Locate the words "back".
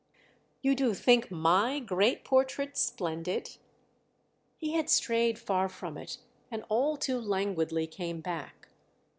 8.19-8.69